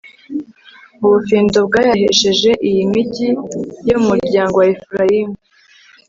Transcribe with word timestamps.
ubufindo 1.05 1.57
bwayahesheje 1.67 2.51
iyi 2.67 2.83
migi 2.93 3.27
yo 3.89 3.95
mu 4.01 4.05
muryango 4.13 4.55
wa 4.61 4.67
efurayimu 4.73 5.37